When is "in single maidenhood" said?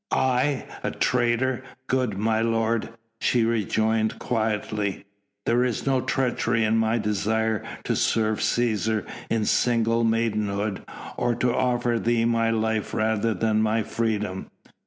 9.29-10.81